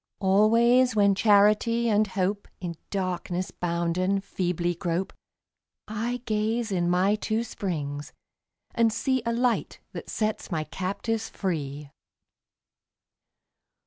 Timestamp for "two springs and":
7.13-8.91